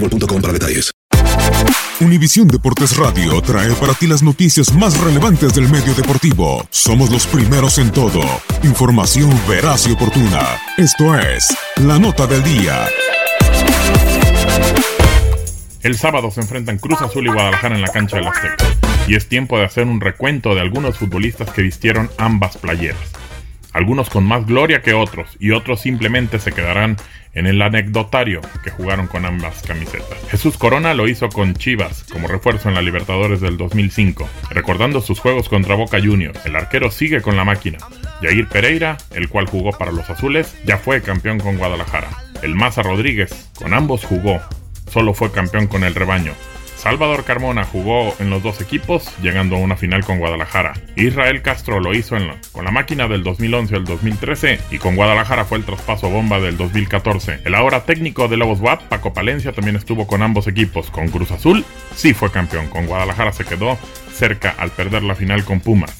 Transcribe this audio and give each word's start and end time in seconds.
boostmobile.com. 0.00 0.42
Univisión 2.00 2.46
Deportes 2.48 2.96
Radio 2.96 3.40
trae 3.40 3.72
para 3.74 3.94
ti 3.94 4.06
las 4.06 4.22
noticias 4.22 4.72
más 4.74 5.00
relevantes 5.00 5.54
del 5.54 5.68
medio 5.68 5.94
deportivo. 5.94 6.66
Somos 6.70 7.10
los 7.10 7.26
primeros 7.26 7.78
en 7.78 7.90
todo. 7.90 8.20
Información 8.62 9.30
veraz 9.48 9.86
y 9.86 9.92
oportuna. 9.92 10.42
Esto 10.76 11.18
es 11.18 11.56
La 11.76 11.98
Nota 11.98 12.26
del 12.26 12.42
Día. 12.42 12.86
El 15.82 15.96
sábado 15.96 16.30
se 16.30 16.40
enfrentan 16.40 16.78
Cruz 16.78 17.00
Azul 17.00 17.26
y 17.26 17.32
Guadalajara 17.32 17.76
en 17.76 17.82
la 17.82 17.88
cancha 17.88 18.16
del 18.16 18.26
Azteca. 18.26 18.66
Y 19.08 19.14
es 19.14 19.28
tiempo 19.28 19.56
de 19.56 19.64
hacer 19.64 19.86
un 19.86 20.00
recuento 20.00 20.54
de 20.54 20.60
algunos 20.60 20.98
futbolistas 20.98 21.50
que 21.50 21.62
vistieron 21.62 22.10
ambas 22.18 22.58
playeras. 22.58 22.98
Algunos 23.76 24.08
con 24.08 24.24
más 24.24 24.46
gloria 24.46 24.80
que 24.80 24.94
otros 24.94 25.36
y 25.38 25.50
otros 25.50 25.82
simplemente 25.82 26.38
se 26.38 26.52
quedarán 26.52 26.96
en 27.34 27.44
el 27.44 27.60
anecdotario 27.60 28.40
que 28.64 28.70
jugaron 28.70 29.06
con 29.06 29.26
ambas 29.26 29.60
camisetas. 29.60 30.16
Jesús 30.30 30.56
Corona 30.56 30.94
lo 30.94 31.06
hizo 31.06 31.28
con 31.28 31.52
Chivas 31.52 32.04
como 32.10 32.26
refuerzo 32.26 32.70
en 32.70 32.74
la 32.74 32.80
Libertadores 32.80 33.42
del 33.42 33.58
2005, 33.58 34.26
recordando 34.48 35.02
sus 35.02 35.20
juegos 35.20 35.50
contra 35.50 35.74
Boca 35.74 35.98
Juniors. 36.02 36.40
El 36.46 36.56
arquero 36.56 36.90
sigue 36.90 37.20
con 37.20 37.36
la 37.36 37.44
máquina. 37.44 37.76
Jair 38.22 38.48
Pereira, 38.48 38.96
el 39.14 39.28
cual 39.28 39.46
jugó 39.46 39.72
para 39.72 39.92
los 39.92 40.08
azules, 40.08 40.56
ya 40.64 40.78
fue 40.78 41.02
campeón 41.02 41.38
con 41.38 41.58
Guadalajara. 41.58 42.08
El 42.42 42.54
Maza 42.54 42.82
Rodríguez, 42.82 43.50
con 43.58 43.74
ambos 43.74 44.06
jugó, 44.06 44.40
solo 44.90 45.12
fue 45.12 45.30
campeón 45.32 45.66
con 45.66 45.84
el 45.84 45.94
rebaño. 45.94 46.32
Salvador 46.76 47.24
Carmona 47.24 47.64
jugó 47.64 48.14
en 48.18 48.28
los 48.30 48.42
dos 48.42 48.60
equipos, 48.60 49.10
llegando 49.22 49.56
a 49.56 49.58
una 49.58 49.76
final 49.76 50.04
con 50.04 50.18
Guadalajara. 50.18 50.74
Israel 50.94 51.40
Castro 51.40 51.80
lo 51.80 51.94
hizo 51.94 52.16
en 52.16 52.28
la, 52.28 52.36
con 52.52 52.64
la 52.64 52.70
máquina 52.70 53.08
del 53.08 53.24
2011 53.24 53.76
al 53.76 53.84
2013 53.84 54.60
y 54.70 54.78
con 54.78 54.94
Guadalajara 54.94 55.46
fue 55.46 55.58
el 55.58 55.64
traspaso 55.64 56.10
bomba 56.10 56.38
del 56.38 56.56
2014. 56.58 57.40
El 57.44 57.54
ahora 57.54 57.84
técnico 57.84 58.28
de 58.28 58.36
Lobos 58.36 58.60
WAP, 58.60 58.82
Paco 58.84 59.14
Palencia, 59.14 59.52
también 59.52 59.76
estuvo 59.76 60.06
con 60.06 60.22
ambos 60.22 60.46
equipos. 60.48 60.90
Con 60.90 61.08
Cruz 61.08 61.30
Azul 61.30 61.64
sí 61.94 62.12
fue 62.12 62.30
campeón, 62.30 62.68
con 62.68 62.86
Guadalajara 62.86 63.32
se 63.32 63.44
quedó 63.44 63.78
cerca 64.12 64.54
al 64.58 64.70
perder 64.70 65.02
la 65.02 65.14
final 65.14 65.44
con 65.44 65.60
Pumas. 65.60 65.96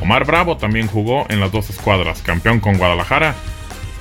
Omar 0.00 0.26
Bravo 0.26 0.58
también 0.58 0.86
jugó 0.86 1.26
en 1.30 1.40
las 1.40 1.50
dos 1.50 1.70
escuadras, 1.70 2.22
campeón 2.22 2.60
con 2.60 2.76
Guadalajara. 2.76 3.34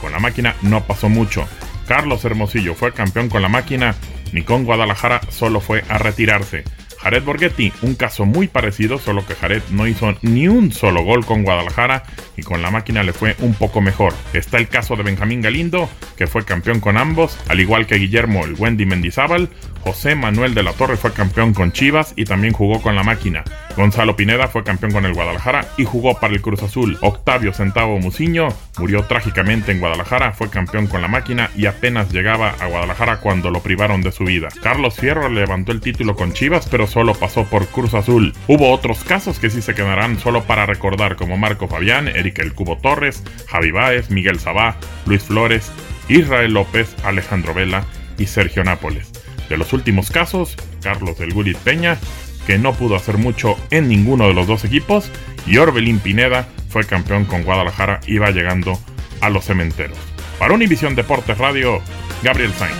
Con 0.01 0.11
la 0.11 0.19
máquina 0.19 0.55
no 0.61 0.83
pasó 0.83 1.09
mucho. 1.09 1.47
Carlos 1.87 2.23
Hermosillo 2.25 2.75
fue 2.75 2.91
campeón 2.91 3.29
con 3.29 3.41
la 3.41 3.47
máquina 3.47 3.95
ni 4.33 4.43
con 4.43 4.65
Guadalajara 4.65 5.21
solo 5.29 5.59
fue 5.59 5.83
a 5.89 5.97
retirarse. 5.97 6.63
Jared 6.99 7.23
Borghetti, 7.23 7.71
un 7.83 7.95
caso 7.95 8.25
muy 8.25 8.47
parecido, 8.47 8.97
solo 8.97 9.25
que 9.25 9.35
Jared 9.35 9.61
no 9.69 9.87
hizo 9.87 10.15
ni 10.23 10.47
un 10.47 10.71
solo 10.71 11.03
gol 11.03 11.25
con 11.25 11.43
Guadalajara 11.43 12.03
y 12.35 12.41
con 12.41 12.61
la 12.61 12.71
máquina 12.71 13.03
le 13.03 13.13
fue 13.13 13.35
un 13.39 13.53
poco 13.53 13.81
mejor. 13.81 14.13
Está 14.33 14.57
el 14.57 14.67
caso 14.67 14.95
de 14.95 15.03
Benjamín 15.03 15.41
Galindo, 15.41 15.89
que 16.17 16.27
fue 16.27 16.43
campeón 16.43 16.79
con 16.79 16.97
ambos, 16.97 17.37
al 17.47 17.59
igual 17.59 17.85
que 17.85 17.95
Guillermo 17.95 18.45
el 18.45 18.55
Wendy 18.55 18.85
Mendizábal, 18.85 19.49
José 19.87 20.15
Manuel 20.15 20.53
de 20.53 20.63
la 20.63 20.73
Torre 20.73 20.97
fue 20.97 21.13
campeón 21.13 21.53
con 21.53 21.71
Chivas 21.71 22.11
y 22.17 22.25
también 22.25 22.51
jugó 22.51 22.81
con 22.81 22.97
la 22.97 23.03
máquina. 23.03 23.45
Gonzalo 23.77 24.17
Pineda 24.17 24.49
fue 24.49 24.65
campeón 24.65 24.91
con 24.91 25.05
el 25.05 25.13
Guadalajara 25.13 25.65
y 25.77 25.85
jugó 25.85 26.19
para 26.19 26.33
el 26.33 26.41
Cruz 26.41 26.61
Azul. 26.61 26.97
Octavio 26.99 27.53
Centavo 27.53 27.97
Muciño 27.97 28.49
murió 28.79 29.05
trágicamente 29.05 29.71
en 29.71 29.79
Guadalajara, 29.79 30.33
fue 30.33 30.49
campeón 30.49 30.87
con 30.87 31.01
la 31.01 31.07
máquina 31.07 31.51
y 31.55 31.67
apenas 31.67 32.11
llegaba 32.11 32.49
a 32.59 32.67
Guadalajara 32.67 33.21
cuando 33.21 33.49
lo 33.49 33.61
privaron 33.61 34.01
de 34.01 34.11
su 34.11 34.25
vida. 34.25 34.49
Carlos 34.61 34.95
Fierro 34.95 35.29
levantó 35.29 35.71
el 35.71 35.79
título 35.79 36.17
con 36.17 36.33
Chivas, 36.33 36.67
pero 36.69 36.85
solo 36.85 37.13
pasó 37.13 37.45
por 37.45 37.65
Cruz 37.67 37.93
Azul. 37.93 38.33
Hubo 38.49 38.73
otros 38.73 39.05
casos 39.05 39.39
que 39.39 39.49
sí 39.49 39.61
se 39.61 39.73
quedarán 39.73 40.19
solo 40.19 40.43
para 40.43 40.65
recordar, 40.65 41.15
como 41.15 41.37
Marco 41.37 41.69
Fabián, 41.69 42.09
Eric 42.09 42.39
El 42.39 42.53
Cubo 42.53 42.77
Torres, 42.77 43.23
Javi 43.47 43.71
Baez, 43.71 44.09
Miguel 44.09 44.41
Sabá, 44.41 44.75
Luis 45.05 45.23
Flores, 45.23 45.71
Israel 46.09 46.53
López, 46.55 46.93
Alejandro 47.05 47.53
Vela 47.53 47.85
y 48.17 48.25
Sergio 48.25 48.65
Nápoles. 48.65 49.16
De 49.49 49.57
los 49.57 49.73
últimos 49.73 50.09
casos, 50.11 50.55
Carlos 50.81 51.17
del 51.17 51.33
Gulit 51.33 51.57
Peña, 51.57 51.97
que 52.45 52.57
no 52.57 52.73
pudo 52.73 52.95
hacer 52.95 53.17
mucho 53.17 53.55
en 53.71 53.87
ninguno 53.87 54.27
de 54.27 54.33
los 54.33 54.47
dos 54.47 54.65
equipos, 54.65 55.09
y 55.45 55.57
Orbelín 55.57 55.99
Pineda 55.99 56.47
fue 56.69 56.85
campeón 56.85 57.25
con 57.25 57.43
Guadalajara 57.43 57.99
y 58.07 58.17
va 58.17 58.31
llegando 58.31 58.79
a 59.21 59.29
los 59.29 59.45
cementeros. 59.45 59.97
Para 60.39 60.53
Univisión 60.53 60.95
Deportes 60.95 61.37
Radio, 61.37 61.81
Gabriel 62.23 62.53
Sainz. 62.53 62.75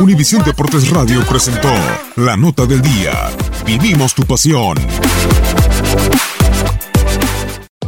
Univisión 0.00 0.42
Deportes 0.44 0.90
Radio 0.90 1.24
presentó 1.24 1.72
La 2.16 2.36
Nota 2.36 2.66
del 2.66 2.82
Día. 2.82 3.30
Vivimos 3.64 4.14
tu 4.14 4.24
pasión. 4.24 4.76